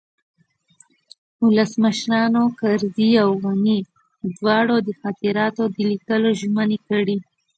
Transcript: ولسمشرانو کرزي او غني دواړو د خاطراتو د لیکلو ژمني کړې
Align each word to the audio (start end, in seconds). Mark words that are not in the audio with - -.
ولسمشرانو 1.45 2.43
کرزي 2.59 3.09
او 3.23 3.29
غني 3.43 3.77
دواړو 4.37 4.75
د 4.87 4.89
خاطراتو 5.01 5.63
د 5.75 5.77
لیکلو 5.89 6.29
ژمني 6.39 6.79
کړې 6.87 7.17